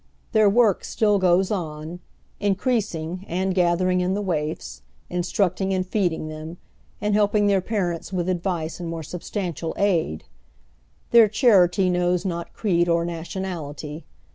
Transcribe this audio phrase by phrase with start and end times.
[0.31, 1.99] Their work still goes on,
[2.39, 4.81] increasing and gathering in the waifs,
[5.11, 6.57] instructing and feeding them,
[6.99, 10.23] and helping tlieir parents with advice and more substan tial aid.
[11.13, 14.07] Tlieir charity knows not creed or nationality.